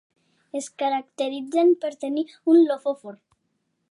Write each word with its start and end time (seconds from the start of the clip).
Es 0.59 0.69
caracteritzen 0.83 1.69
per 1.85 1.93
tenir 2.07 2.25
un 2.55 2.65
lofòfor. 2.73 3.21